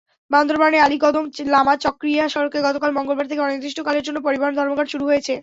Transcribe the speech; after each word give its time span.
বান্দরবানের 0.31 0.83
আলীকদম-লামা-চকরিয়া 0.83 2.25
সড়কে 2.27 2.59
গতকাল 2.67 2.91
মঙ্গলবার 2.97 3.29
থেকে 3.29 3.43
অনির্দিষ্টকালের 3.43 4.05
জন্য 4.07 4.17
পরিবহন 4.27 4.53
ধর্মঘট 4.55 4.87
শুরু 4.89 5.05
হয়েছে। 5.05 5.33